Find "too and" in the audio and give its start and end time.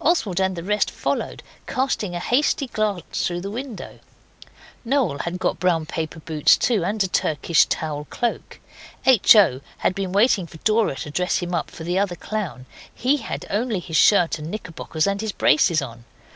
6.56-7.02